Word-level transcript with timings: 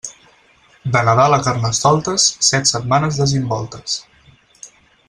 De 0.95 1.03
Nadal 1.09 1.35
a 1.37 1.39
Carnestoltes, 1.49 2.27
set 2.49 2.73
setmanes 2.73 3.21
desimboltes. 3.25 4.03